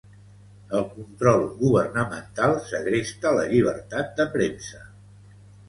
[0.77, 4.85] El control governamental segresta la llibertat de premsa.